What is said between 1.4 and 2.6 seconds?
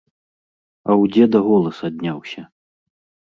голас адняўся.